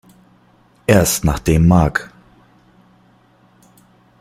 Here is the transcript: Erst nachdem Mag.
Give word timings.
Erst 0.87 1.25
nachdem 1.25 1.67
Mag. 1.67 2.09